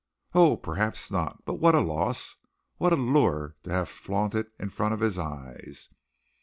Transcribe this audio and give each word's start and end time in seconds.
"Oh, 0.33 0.57
perhaps 0.57 1.11
not, 1.11 1.45
but 1.45 1.59
what 1.59 1.75
a 1.75 1.79
loss, 1.79 2.35
what 2.77 2.91
a 2.91 2.95
lure 2.95 3.55
to 3.61 3.69
have 3.69 3.87
flaunted 3.87 4.47
in 4.57 4.69
front 4.71 4.95
of 4.95 4.99
his 4.99 5.19
eyes! 5.19 5.89